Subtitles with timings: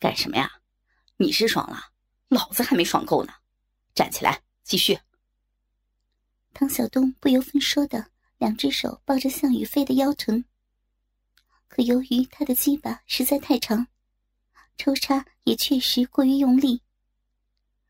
[0.00, 0.50] 干什么呀？
[1.18, 1.92] 你是爽了，
[2.28, 3.34] 老子还没爽够呢！
[3.94, 4.98] 站起来，继续。
[6.54, 10.42] 唐小东不由分说的两只手抱着向宇飞的腰臀，
[11.68, 13.86] 可由于他的鸡巴实在太长，
[14.78, 16.80] 抽插也确实过于用力。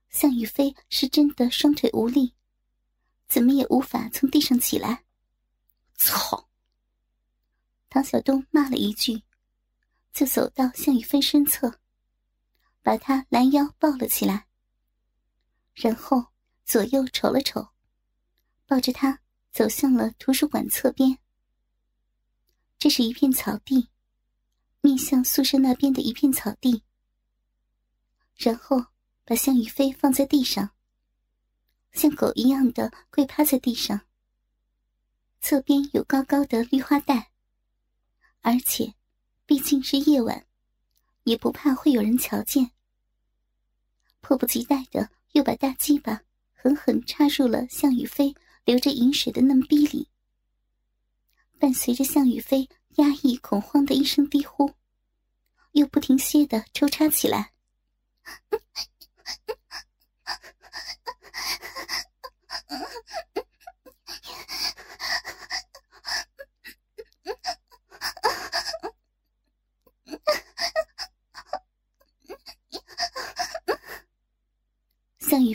[0.09, 2.35] 向宇飞是真的双腿无力，
[3.29, 5.05] 怎么也无法从地上起来。
[5.95, 6.49] 操！
[7.89, 9.23] 唐小东骂了一句，
[10.13, 11.79] 就走到向宇飞身侧。
[12.83, 14.47] 把他拦腰抱了起来，
[15.75, 16.27] 然后
[16.65, 17.69] 左右瞅了瞅，
[18.67, 21.19] 抱着他走向了图书馆侧边。
[22.79, 23.91] 这是一片草地，
[24.81, 26.83] 面向宿舍那边的一片草地。
[28.37, 28.87] 然后
[29.25, 30.71] 把向宇飞放在地上，
[31.93, 34.01] 像狗一样的跪趴在地上。
[35.43, 37.31] 侧边有高高的绿化带，
[38.41, 38.95] 而且
[39.45, 40.47] 毕竟是夜晚。
[41.25, 42.71] 也不怕会有人瞧见，
[44.21, 50.09] 迫不及待的又把大鸡巴狠狠插入了向宇飞流着饮水的嫩逼里，
[51.59, 54.73] 伴随着向宇飞压抑恐慌的一声低呼，
[55.73, 57.53] 又不停歇的抽插起来。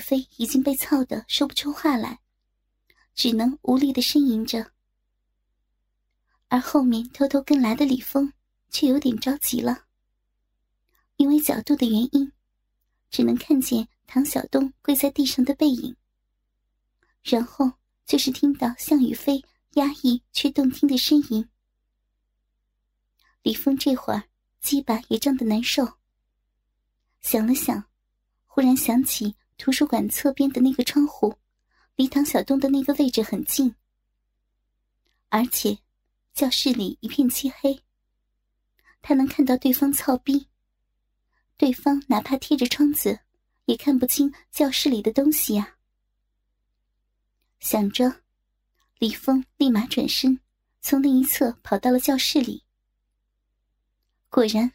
[0.06, 2.20] 飞已经被操得说不出话来，
[3.16, 4.72] 只能无力的呻吟着。
[6.48, 8.32] 而后面偷偷跟来的李峰
[8.70, 9.86] 却有点着急了，
[11.16, 12.32] 因为角度的原因，
[13.10, 15.96] 只能看见唐小东跪在地上的背影。
[17.24, 17.72] 然后
[18.06, 21.50] 就是听到向宇飞压抑却动听的呻吟。
[23.42, 24.22] 李峰这会儿
[24.62, 25.84] 鸡巴也胀得难受，
[27.22, 27.84] 想了想，
[28.46, 29.36] 忽然想起。
[29.58, 31.34] 图书馆侧边的那个窗户，
[31.96, 33.74] 离唐小东的那个位置很近，
[35.30, 35.78] 而且
[36.34, 37.82] 教室里一片漆黑。
[39.02, 40.48] 他能看到对方操逼，
[41.58, 43.20] 对方哪怕贴着窗子，
[43.66, 45.78] 也看不清教室里的东西呀。
[47.60, 48.22] 想着，
[49.00, 50.40] 李峰立马转身，
[50.82, 52.64] 从另一侧跑到了教室里。
[54.30, 54.72] 果然，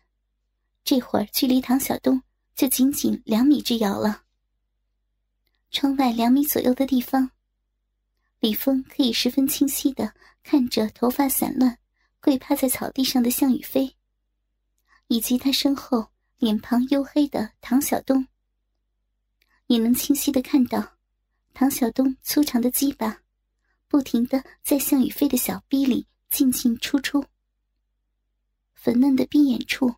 [0.83, 2.23] 这会儿距离唐小东
[2.55, 4.25] 就仅仅两米之遥了。
[5.71, 7.31] 窗外两米左右的地方，
[8.41, 11.79] 李峰可以十分清晰的看着头发散乱、
[12.21, 13.95] 跪趴在草地上的向宇飞，
[15.07, 16.09] 以及他身后
[16.39, 18.27] 脸庞黝黑的唐小东。
[19.67, 20.97] 也能清晰的看到，
[21.55, 23.23] 唐小东粗长的鸡巴，
[23.87, 27.25] 不停的在向宇飞的小臂里进进出出。
[28.75, 29.95] 粉嫩的逼眼处，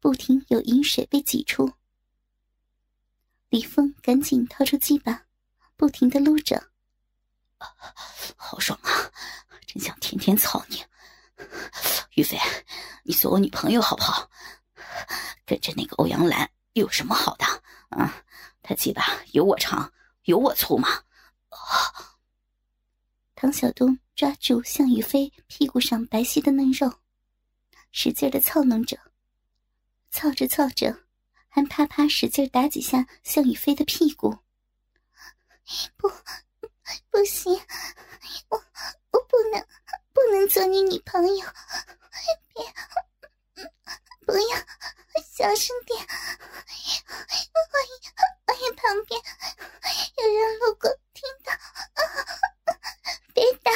[0.00, 1.70] 不停有饮水被挤出。
[3.54, 5.26] 李峰赶紧掏出鸡巴，
[5.76, 6.60] 不停的撸着，
[8.34, 8.90] 好爽啊！
[9.64, 10.84] 真想天天操你，
[12.16, 12.36] 于飞，
[13.04, 14.28] 你做我女朋友好不好？
[15.46, 17.46] 跟着那个欧阳兰有什么好的？
[17.90, 18.24] 啊，
[18.60, 19.92] 他鸡巴有我长，
[20.24, 20.88] 有我粗吗？
[21.50, 22.18] 啊
[23.36, 26.92] 唐晓东抓住向宇飞屁股上白皙的嫩肉，
[27.92, 28.98] 使劲的操弄着，
[30.10, 31.03] 操着操着。
[31.54, 34.36] 还啪啪使劲打几下向宇飞的屁股，
[35.96, 36.10] 不，
[37.10, 37.54] 不行，
[38.48, 38.60] 我
[39.12, 39.64] 我不能
[40.12, 41.46] 不能做你女朋友，
[42.52, 42.74] 别，
[44.26, 44.56] 不要，
[45.32, 48.02] 小声点，万一
[48.46, 49.22] 万一旁边
[50.16, 51.52] 有人路过听到，
[53.32, 53.70] 别打。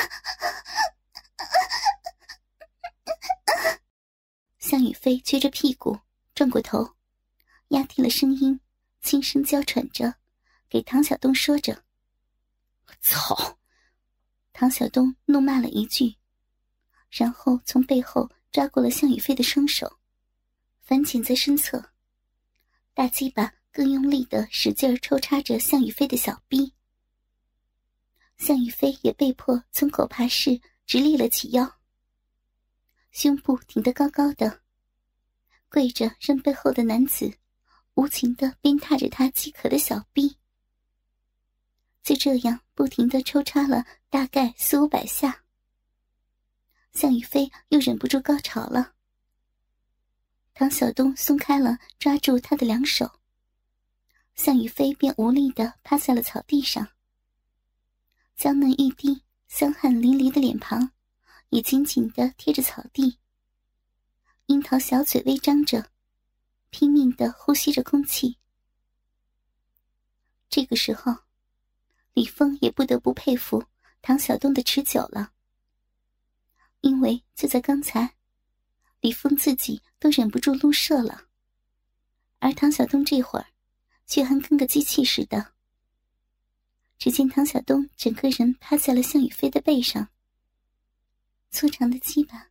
[4.59, 6.01] 向宇飞撅着屁股
[6.35, 6.98] 转过头。
[7.69, 8.59] 压低了声音，
[9.03, 10.15] 轻声娇喘着，
[10.69, 11.85] 给唐小东说着
[12.87, 13.59] ：“我操！”
[14.55, 16.17] 唐小东怒骂了一句，
[17.11, 19.99] 然后从背后抓过了向宇飞的双手，
[20.81, 21.93] 反剪在身侧，
[22.95, 26.73] 大鸡巴更用力的使劲抽插着向宇飞的小臂。
[28.39, 31.79] 向宇飞也被迫从狗爬式直立了起腰，
[33.11, 34.63] 胸部挺得高高的，
[35.69, 37.39] 跪着让背后的男子。
[37.99, 40.39] 无情的鞭挞着他饥渴的小臂，
[42.05, 45.43] 就这样不停的抽插了大概四五百下，
[46.93, 48.95] 向宇飞又忍不住高潮了。
[50.55, 53.19] 唐小东松开了抓住他的两手，
[54.37, 56.87] 向宇飞便无力的趴在了草地上，
[58.37, 60.93] 娇嫩欲滴、香汗淋漓的脸庞
[61.49, 63.19] 也紧紧的贴着草地，
[64.47, 65.91] 樱桃小嘴微张着。
[66.71, 68.39] 拼命的呼吸着空气。
[70.49, 71.15] 这个时候，
[72.15, 73.65] 李峰也不得不佩服
[74.01, 75.33] 唐小东的持久了，
[76.81, 78.17] 因为就在刚才，
[79.01, 81.29] 李峰自己都忍不住怒射了，
[82.39, 83.47] 而唐小东这会儿
[84.07, 85.53] 却还跟个机器似的。
[86.99, 90.09] 只见唐小东整个人趴在了向宇飞的背上，
[91.51, 92.48] 粗长的鸡巴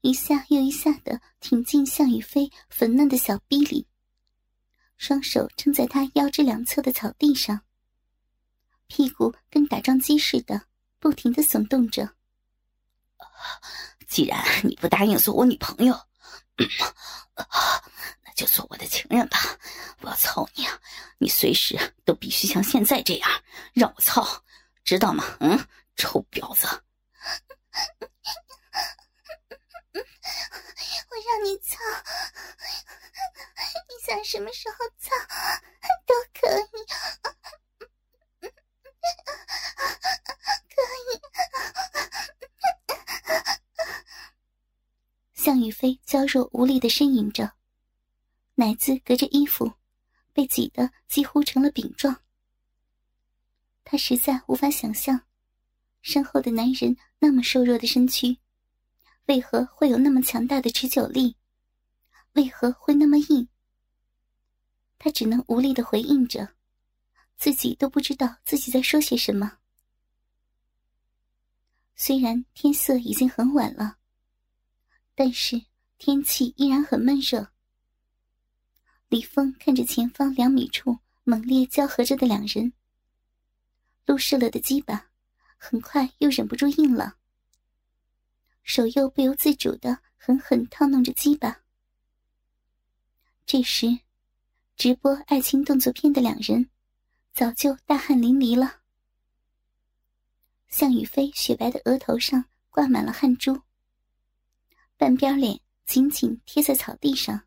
[0.00, 3.86] 一下又一下的挺进向宇飞粉嫩的小臂里。
[4.96, 7.60] 双手撑在他腰肢两侧的草地上，
[8.88, 10.62] 屁股跟打桩机似的，
[10.98, 12.14] 不停的耸动着。
[14.08, 15.96] 既然你不答应做我女朋友，
[16.56, 19.38] 那就做我的情人吧。
[20.00, 20.66] 我要操你，
[21.18, 23.30] 你随时都必须像现在这样
[23.72, 24.26] 让我操，
[24.82, 25.24] 知道吗？
[25.38, 25.58] 嗯，
[25.94, 26.66] 臭婊子。
[31.10, 31.76] 我让你操。
[33.88, 35.14] 你想什么时候操
[36.06, 36.84] 都可以，
[40.68, 41.20] 可以。
[45.34, 47.52] 向宇飞娇弱无力的呻吟着，
[48.54, 49.72] 奶子隔着衣服
[50.32, 52.22] 被挤得几乎成了饼状。
[53.84, 55.22] 他实在无法想象，
[56.02, 58.38] 身后的男人那么瘦弱的身躯，
[59.28, 61.36] 为何会有那么强大的持久力？
[62.32, 63.46] 为何会那么硬？
[64.98, 66.54] 他只能无力的回应着，
[67.36, 69.58] 自己都不知道自己在说些什么。
[71.94, 73.98] 虽然天色已经很晚了，
[75.14, 75.60] 但是
[75.98, 77.52] 天气依然很闷热。
[79.08, 82.72] 李峰看着前方两米处猛烈交合着的两人，
[84.06, 85.10] 露射了的鸡巴
[85.58, 87.18] 很快又忍不住硬了，
[88.68, 91.62] 手又不由自主的狠狠套弄着鸡巴。
[93.46, 93.98] 这时。
[94.76, 96.70] 直播爱情动作片的两人，
[97.32, 98.82] 早就大汗淋漓了。
[100.68, 103.62] 向宇飞雪白的额头上挂满了汗珠，
[104.96, 107.42] 半边脸紧紧贴在草地上，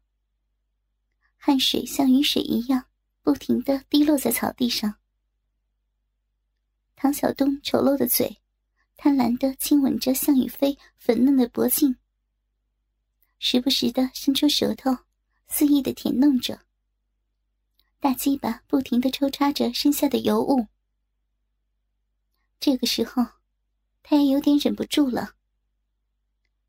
[1.37, 2.87] 汗水像雨水一样
[3.21, 4.95] 不停的滴落在草地上。
[6.97, 8.40] 唐小东丑陋的嘴，
[9.03, 11.97] 贪婪的亲吻着向宇飞粉嫩的脖颈，
[13.39, 14.95] 时不时的伸出舌头，
[15.47, 16.61] 肆意的舔弄着。
[17.99, 20.67] 大鸡巴不停的抽插着身下的油物。
[22.59, 23.25] 这个时候，
[24.03, 25.33] 他也有点忍不住了。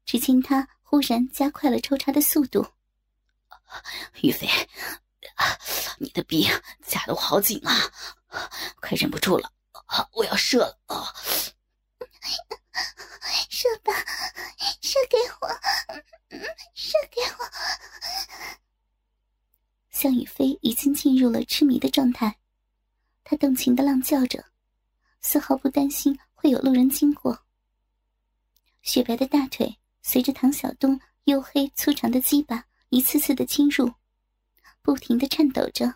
[0.06, 2.66] 只见他忽然加快了抽插的速度。
[4.22, 4.48] 于飞，
[5.98, 6.48] 你的逼
[6.82, 7.92] 夹得我好紧啊，
[8.76, 9.52] 快忍不住了，
[10.14, 10.78] 我要射了！
[13.82, 13.92] 吧，
[14.80, 15.48] 射给我，
[16.74, 17.50] 射给我。
[19.90, 22.38] 向宇飞已经进入了痴迷的状态，
[23.22, 24.44] 他动情的浪叫着，
[25.20, 27.44] 丝毫不担心会有路人经过。
[28.82, 33.92] 雪白的大腿随着唐小东黝黑粗长的鸡巴一次次的侵入，
[34.82, 35.94] 不停的颤抖着，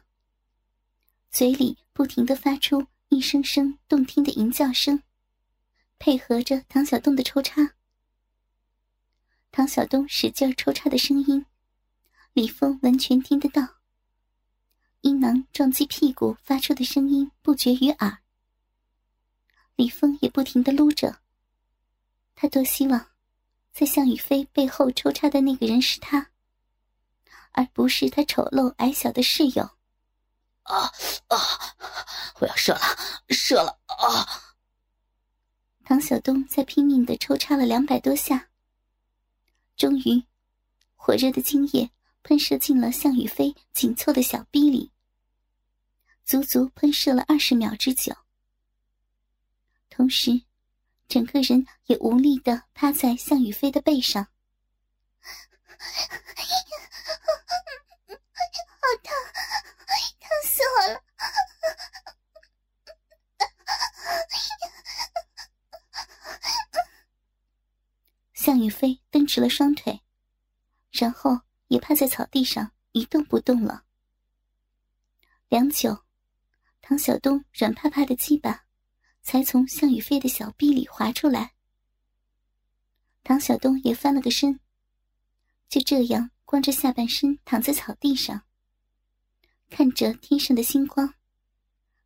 [1.30, 5.02] 嘴里不停的发出一声声动听的吟叫声，
[5.98, 7.75] 配合着唐小东的抽插。
[9.56, 11.46] 唐小东使劲抽插的声音，
[12.34, 13.66] 李峰完全听得到。
[15.00, 18.18] 阴囊撞击屁股发出的声音不绝于耳。
[19.74, 21.20] 李峰也不停的撸着。
[22.34, 23.12] 他多希望，
[23.72, 26.32] 在向宇飞背后抽插的那个人是他，
[27.52, 29.62] 而不是他丑陋矮小的室友。
[30.64, 30.82] 啊
[31.28, 31.38] 啊！
[32.40, 32.80] 我要射了，
[33.30, 34.28] 射了啊！
[35.82, 38.50] 唐小东在拼命的抽插了两百多下，
[39.76, 40.24] 终于，
[40.94, 41.90] 火热的精液
[42.22, 44.90] 喷射进了向宇飞紧凑的小臂里。
[46.24, 48.16] 足足喷射了二十秒之久，
[49.90, 50.42] 同时，
[51.06, 54.26] 整个人也无力的趴在向宇飞的背上。
[58.80, 61.02] 好，疼死我了！
[68.46, 70.00] 向宇飞蹬直了双腿，
[70.92, 73.82] 然后也趴在草地上一动不动了。
[75.48, 76.04] 良久。
[76.80, 78.66] 唐小东软趴趴的鸡巴，
[79.20, 81.54] 才从向宇飞的小臂里滑出来。
[83.24, 84.60] 唐小东也翻了个身，
[85.68, 88.44] 就这样光着下半身躺在草地上，
[89.70, 91.12] 看着天上的星光，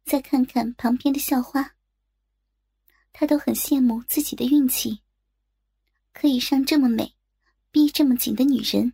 [0.05, 1.77] 再看看旁边的校花。
[3.13, 5.03] 他都很羡慕自己的运气，
[6.21, 7.15] 可以上这么美、
[7.71, 8.93] 逼这么紧的女人。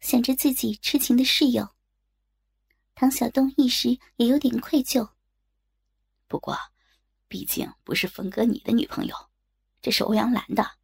[0.00, 1.68] 想着自己痴情的室友，
[2.94, 5.10] 唐小东一时也有点愧疚。
[6.26, 6.56] 不过，
[7.28, 9.14] 毕竟不是峰哥你的女朋友，
[9.82, 10.78] 这是欧阳兰的。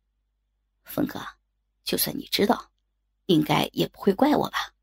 [0.85, 1.27] 峰哥，
[1.83, 2.71] 就算你知道，
[3.25, 4.75] 应该也不会怪我吧？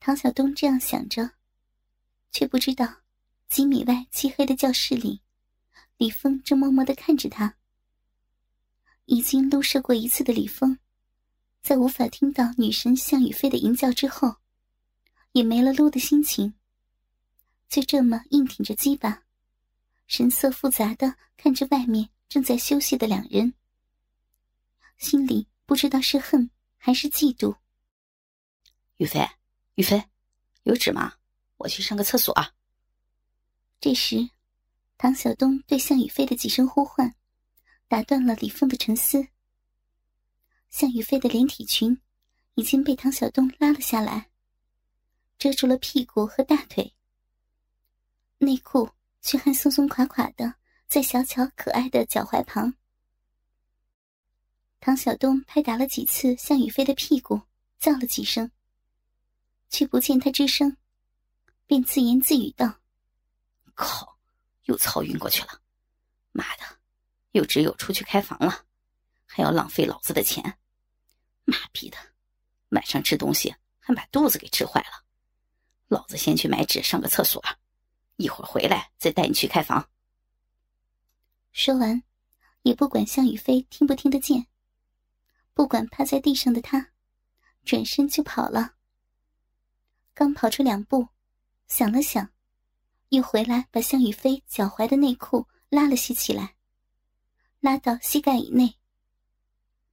[0.00, 1.34] 唐小东这样想着，
[2.32, 3.02] 却不知道
[3.48, 5.22] 几米外漆黑的教室里，
[5.98, 7.54] 李峰正默默的看着他。
[9.08, 10.78] 已经撸射过一次的李峰，
[11.62, 14.36] 在无法听到女神向雨飞的淫叫之后，
[15.32, 16.52] 也没了撸的心情，
[17.70, 19.22] 就这么硬挺着鸡巴，
[20.06, 23.54] 神色复杂的看着外面正在休息的两人，
[24.98, 27.56] 心里不知道是恨还是嫉妒。
[28.98, 29.26] 雨飞，
[29.76, 30.04] 雨飞，
[30.64, 31.14] 有纸吗？
[31.56, 32.52] 我去上个厕所啊。
[33.80, 34.28] 这时，
[34.98, 37.14] 唐晓东对向雨飞的几声呼唤。
[37.88, 39.26] 打断了李峰的沉思。
[40.70, 41.98] 向雨飞的连体裙
[42.54, 44.30] 已经被唐小东拉了下来，
[45.38, 46.94] 遮住了屁股和大腿。
[48.36, 48.90] 内裤
[49.22, 50.54] 却还松松垮垮的
[50.86, 52.74] 在小巧可爱的脚踝旁。
[54.78, 57.40] 唐小东拍打了几次向雨飞的屁股，
[57.80, 58.48] 叫了几声，
[59.68, 60.76] 却不见他吱声，
[61.66, 62.78] 便自言自语道
[63.74, 64.16] ：“靠，
[64.66, 65.60] 又操晕过去了，
[66.30, 66.62] 妈的！”
[67.38, 68.64] 又只有出去开房了，
[69.24, 70.58] 还要浪费老子的钱，
[71.44, 71.96] 妈逼的！
[72.70, 75.06] 晚上吃东西还把肚子给吃坏了。
[75.86, 77.40] 老子先去买纸上个厕所，
[78.16, 79.88] 一会儿回来再带你去开房。
[81.52, 82.02] 说完，
[82.62, 84.48] 也不管向雨飞听不听得见，
[85.54, 86.90] 不管趴在地上的他，
[87.64, 88.74] 转身就跑了。
[90.12, 91.08] 刚跑出两步，
[91.68, 92.32] 想了想，
[93.10, 96.56] 又回来把向雨飞脚踝的内裤拉了些起来。
[97.60, 98.76] 拉到膝盖以内，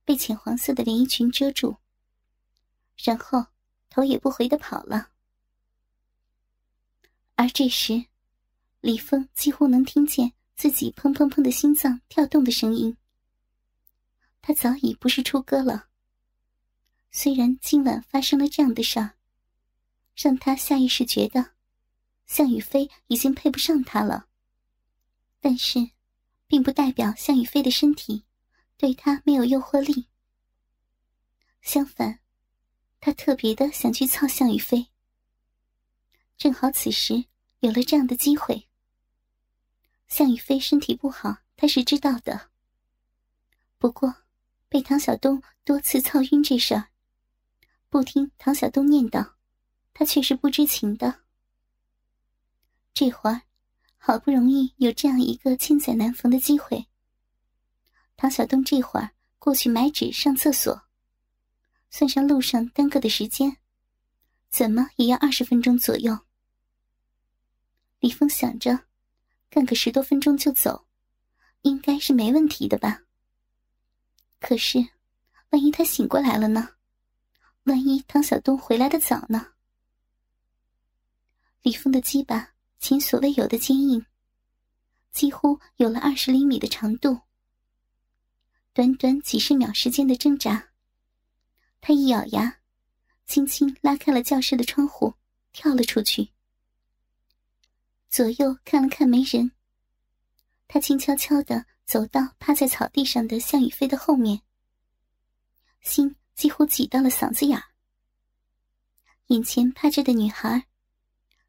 [0.04, 1.78] 被浅黄色的连衣裙遮住，
[3.04, 3.48] 然后
[3.90, 5.10] 头也不回的跑了。
[7.34, 8.06] 而这时，
[8.82, 12.96] 李峰几乎能听见自己砰砰砰的心脏跳动的声音。
[14.44, 15.88] 他早已不是初哥了。
[17.12, 19.16] 虽然今晚发生了这样的事儿，
[20.16, 21.54] 让他下意识觉得
[22.28, 24.28] 向雨飞已经配不上他了，
[25.42, 25.95] 但是。
[26.48, 28.26] 并不代表向雨飞的身体
[28.78, 30.08] 对他没有诱惑力。
[31.62, 32.20] 相反，
[33.00, 34.88] 他特别的想去操向雨飞。
[36.38, 37.26] 正好此时
[37.60, 38.68] 有了这样的机会。
[40.08, 42.52] 向雨飞身体不好，他是知道的。
[43.80, 44.14] 不过，
[44.70, 46.90] 被唐小东多次操晕这事儿，
[47.90, 49.34] 不听唐小东念叨，
[49.94, 51.24] 他却是不知情的。
[52.94, 53.45] 这会儿。
[54.08, 56.86] 好不容易有这样一个千载难逢的机会，
[58.16, 59.10] 唐小东这会儿
[59.40, 60.80] 过去买纸上厕所，
[61.90, 63.58] 算上路上耽搁的时间，
[64.52, 66.20] 怎么也要二十分钟左右。
[67.98, 68.80] 李峰想着，
[69.50, 70.86] 干个十多分钟就走，
[71.64, 73.02] 应该是没问题的吧。
[74.40, 74.88] 可是，
[75.50, 76.76] 万一他醒过来了呢？
[77.64, 79.54] 万一唐小东回来的早呢？
[81.64, 82.55] 李峰的鸡巴。
[82.88, 84.06] 前所未有的坚硬，
[85.12, 87.22] 几乎有了二十厘米的长度。
[88.74, 90.70] 短短几十秒时间的挣扎，
[91.82, 92.60] 他一咬牙，
[93.26, 95.16] 轻轻拉开了教室的窗户，
[95.52, 96.30] 跳了出去。
[98.08, 99.52] 左右看了看没人，
[100.68, 104.40] 他静悄悄的走到趴在草地上的向雨飞的后面，
[105.82, 107.60] 心几乎挤到了嗓子眼。
[109.30, 110.68] 眼前趴着的女孩。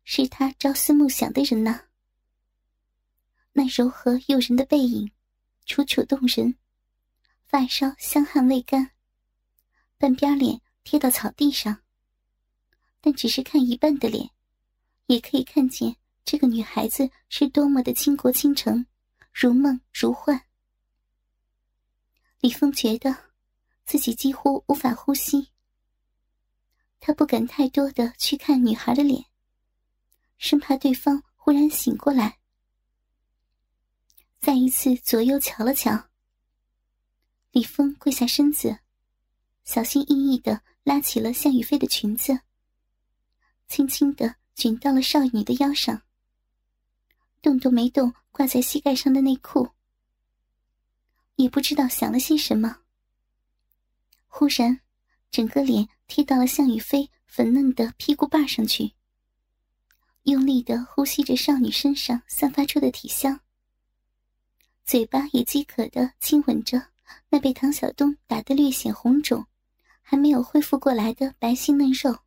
[0.09, 1.81] 是他朝思暮想的人呢。
[3.53, 5.11] 那柔和诱人的背影，
[5.65, 6.55] 楚楚动人，
[7.45, 8.93] 发梢香汗未干，
[9.99, 11.83] 半边脸贴到草地上。
[13.01, 14.31] 但只是看一半的脸，
[15.07, 18.87] 也可以看见这个女孩子是多么的倾国倾城，
[19.33, 20.41] 如梦如幻。
[22.39, 23.13] 李峰觉得
[23.85, 25.51] 自己几乎无法呼吸，
[27.01, 29.25] 他不敢太多的去看女孩的脸。
[30.38, 32.38] 生怕对方忽然醒过来，
[34.38, 36.09] 再一次左右瞧了瞧。
[37.52, 38.78] 李峰跪下身子，
[39.64, 42.40] 小心翼翼的拉起了向雨飞的裙子，
[43.66, 46.02] 轻轻的卷到了少女的腰上，
[47.40, 49.71] 动都没动挂在膝盖上的内裤。
[51.37, 52.83] 也不知道想了些什么，
[54.26, 54.81] 忽然，
[55.31, 58.96] 整个脸贴到了向雨飞粉嫩的屁股瓣上去。
[60.26, 63.38] 用力的呼吸着少女身上散发出的体香，
[64.85, 66.88] 嘴巴也饥渴的亲吻着
[67.28, 69.47] 那被唐小东打得略显红肿，
[70.02, 72.18] 还没有恢复过来的白皙嫩肉。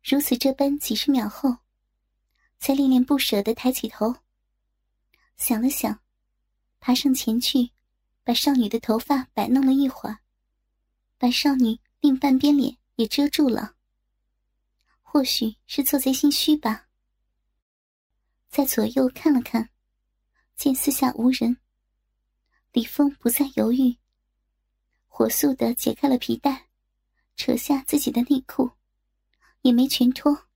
[0.00, 1.56] 如此这般，几十秒后，
[2.60, 4.14] 才恋恋不舍的抬起头，
[5.36, 5.98] 想了想，
[6.78, 7.72] 爬上前去，
[8.22, 10.18] 把少女的头发摆弄了一会儿，
[11.18, 13.74] 把少女另半边脸也遮住了。
[15.12, 16.88] 或许是做贼心虚吧。
[18.48, 19.68] 在左右看了看，
[20.56, 21.58] 见四下无人，
[22.72, 23.94] 李峰不再犹豫，
[25.08, 26.66] 火速的解开了皮带，
[27.36, 28.70] 扯下自己的内裤，
[29.60, 30.46] 也没全脱。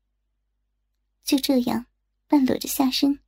[1.22, 1.84] 就这样，
[2.26, 3.20] 半裸着下身，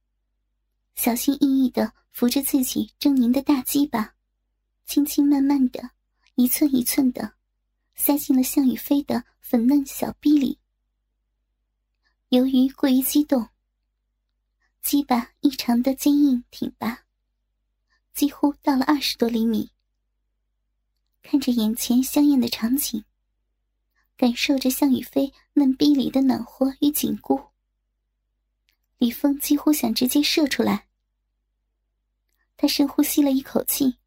[0.94, 4.14] 小心翼翼的扶着自己狰狞的大鸡巴，
[4.86, 5.90] 轻轻慢慢的，
[6.36, 7.34] 一寸一寸的，
[7.96, 10.58] 塞进了向宇飞的粉嫩小臂里。
[12.30, 13.48] 由于过于激动。
[14.82, 17.04] 鸡巴异常的坚硬挺拔，
[18.12, 19.70] 几乎到了二十多厘米。
[21.22, 23.04] 看着眼前香艳的场景，
[24.16, 27.48] 感受着向宇飞嫩逼里的暖和与紧固，
[28.98, 30.86] 李峰几乎想直接射出来。
[32.56, 33.98] 他深呼吸了一口气，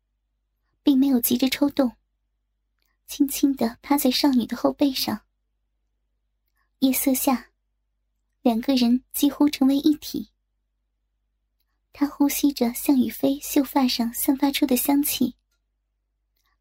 [0.83, 1.95] 并没有急着抽动，
[3.07, 5.21] 轻轻的趴在少女的后背上。
[6.79, 7.50] 夜色下，
[8.41, 10.29] 两个人几乎成为一体。
[11.93, 15.35] 他呼吸着向宇飞秀发上散发出的香气，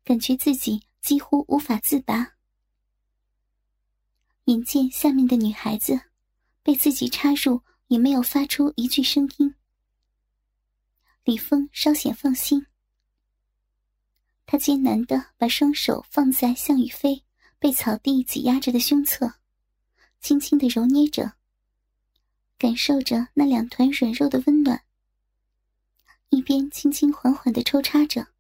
[0.05, 2.35] 感觉自己几乎无法自拔。
[4.45, 6.01] 眼见下面的女孩子
[6.63, 9.55] 被自己插入，也没有发出一句声音，
[11.25, 12.67] 李峰稍显放心。
[14.45, 17.25] 他艰难的把双手放在向宇飞
[17.61, 19.33] 被草地挤压着的胸侧，
[20.21, 21.35] 轻轻的揉捏着，
[22.61, 24.85] 感受着那两团软肉的温暖。
[26.29, 28.35] 一边轻轻缓缓的抽插着，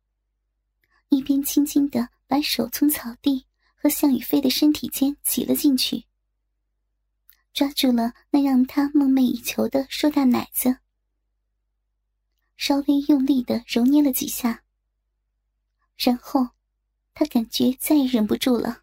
[1.08, 6.04] 一边轻轻的把手从草地和向宇飞的身体间挤了进去，
[7.54, 10.76] 抓住了那让他梦寐以求的硕大奶子，
[12.58, 14.64] 稍微用力的揉捏了几下，
[15.96, 16.46] 然后
[17.14, 18.82] 他感觉再也忍不住了。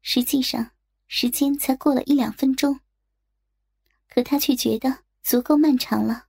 [0.00, 0.70] 实际上，
[1.08, 2.78] 时间才过了一两分钟，
[4.16, 6.28] 可他却觉得足够漫长了。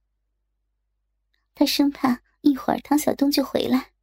[1.55, 3.93] 他生怕一会儿唐小东就回来，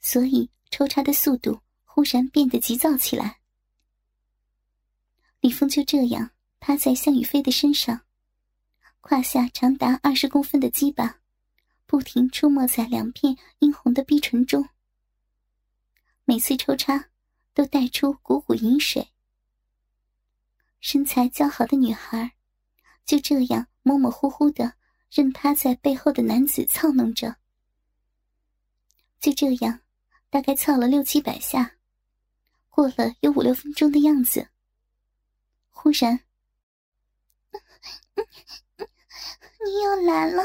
[0.00, 3.40] 所以抽插的速度忽然变得急躁起来。
[5.40, 8.02] 李峰就这样趴在向宇飞的身上，
[9.00, 11.18] 胯下长达二十公分的鸡巴，
[11.86, 14.68] 不停出没在两片殷红的逼唇中。
[16.24, 17.10] 每次抽插
[17.52, 19.08] 都带出股股淫水。
[20.78, 22.33] 身材姣好的女孩
[23.04, 24.74] 就这样模模糊糊的。
[25.10, 27.36] 任他在背后的男子操弄着，
[29.20, 29.78] 就这样，
[30.28, 31.76] 大概操了六七百下，
[32.68, 34.48] 过了有五六分钟的样子。
[35.70, 36.18] 忽然，
[39.64, 40.42] 你又来了！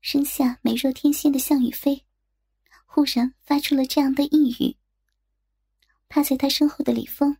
[0.00, 2.06] 身下美若天仙的向宇飞，
[2.86, 4.76] 忽然发出了这样的一语。
[6.08, 7.36] 趴在他身后的李峰，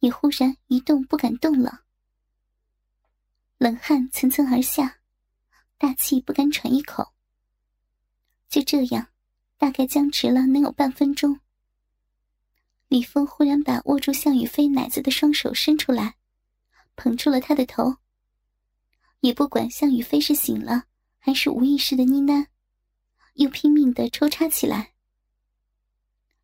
[0.00, 1.82] 也忽然一动不敢动了。
[3.56, 4.98] 冷汗层层而下，
[5.78, 7.12] 大气不敢喘一口。
[8.48, 9.08] 就这样，
[9.56, 11.38] 大概僵持了能有半分钟。
[12.88, 16.16] 李峰忽然把握住向宇飞奶子的双手伸出来，
[16.96, 17.96] 捧住了他的头。
[19.20, 20.84] 也不管向宇飞是醒了
[21.18, 22.46] 还是无意识的呢喃，
[23.34, 24.94] 又拼命的抽插起来。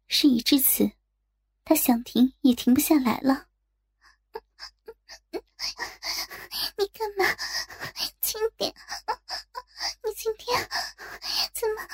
[0.07, 0.93] 事已至此，
[1.69, 3.49] 他想停也停不下来了。
[5.33, 7.27] 你干嘛？
[8.21, 8.73] 轻点！
[10.05, 10.57] 你今天
[11.53, 11.85] 怎么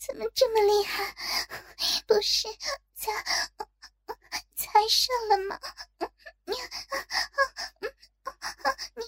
[0.00, 1.14] 怎么这么厉害？
[2.08, 2.48] 不是
[2.96, 3.12] 才
[4.56, 5.60] 才射了吗？
[6.44, 6.56] 你
[8.96, 9.04] 你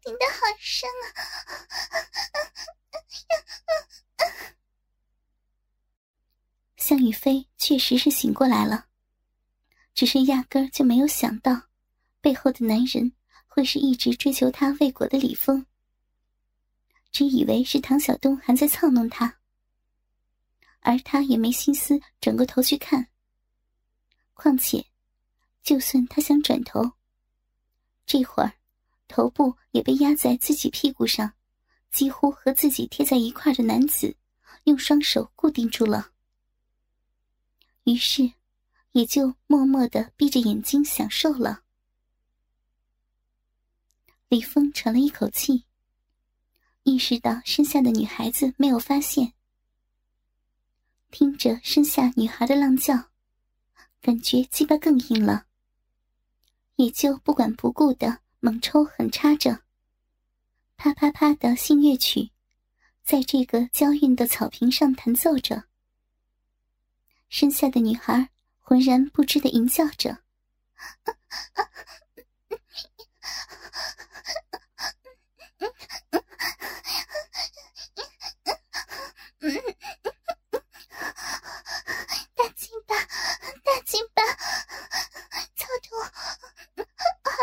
[0.00, 1.99] 顶的好深啊！
[6.90, 8.86] 向宇飞确实是醒过来了，
[9.94, 11.68] 只是压根儿就没有想到。
[12.20, 13.12] 背后的男人
[13.46, 15.64] 会是一直追求他未果的李峰，
[17.12, 19.38] 只以为是唐晓东还在操弄他，
[20.80, 23.06] 而他也没心思转过头去看。
[24.34, 24.84] 况且，
[25.62, 26.94] 就算他想转头，
[28.04, 28.52] 这会儿
[29.06, 31.34] 头部也被压在自己屁股上，
[31.92, 34.16] 几乎和自己贴在一块的男子
[34.64, 36.09] 用双手固定住了，
[37.84, 38.32] 于是
[38.92, 41.62] 也就默默的闭着眼睛享受了。
[44.28, 45.64] 李峰喘了一口气，
[46.84, 49.32] 意识到身下的女孩子没有发现，
[51.10, 53.10] 听着身下女孩的浪叫，
[54.00, 55.46] 感觉鸡巴更硬了，
[56.76, 59.62] 也就不管不顾的猛抽狠插着，
[60.76, 62.30] 啪啪啪的性乐曲，
[63.02, 65.69] 在这个娇韵的草坪上弹奏着。
[67.30, 70.18] 身下的女孩浑然不知的淫笑着。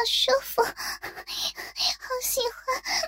[0.09, 0.73] 舒服，好
[2.21, 3.06] 喜欢。